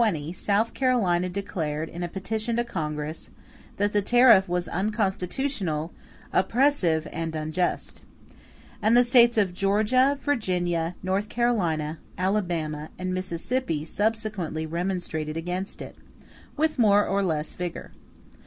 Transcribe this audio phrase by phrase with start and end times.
[0.01, 3.29] ]As early as the year 1820, South Carolina declared, in a petition to Congress,
[3.77, 5.93] that the tariff was "unconstitutional,
[6.33, 8.01] oppressive, and unjust."
[8.81, 15.95] And the States of Georgia, Virginia, North Carolina, Alabama, and Mississippi subsequently remonstrated against it
[16.57, 17.91] with more or less vigor.